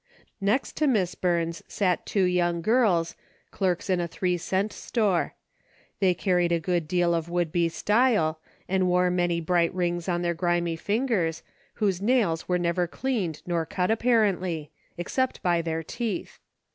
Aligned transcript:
l^ext 0.41 0.73
to 0.73 0.87
Miss 0.87 1.13
Burns 1.13 1.61
sat 1.67 2.07
two 2.07 2.23
young 2.23 2.63
girls, 2.63 3.15
clerks 3.51 3.87
in 3.87 3.99
a 3.99 4.07
three 4.07 4.35
cent 4.35 4.73
store. 4.73 5.35
They 5.99 6.15
carried 6.15 6.51
a 6.51 6.59
good 6.59 6.87
deal 6.87 7.13
of 7.13 7.29
would 7.29 7.51
be 7.51 7.69
style, 7.69 8.39
and 8.67 8.87
wore 8.87 9.11
many 9.11 9.39
bright 9.39 9.71
rings 9.75 10.09
on 10.09 10.23
their 10.23 10.33
grimy 10.33 10.75
fingers, 10.75 11.43
whose 11.75 12.01
nails 12.01 12.49
were 12.49 12.57
never 12.57 12.87
cleaned 12.87 13.43
nor 13.45 13.63
cut 13.63 13.91
apparently— 13.91 14.71
except 14.97 15.39
by 15.43 15.61
their 15.61 15.83
teeth. 15.83 16.39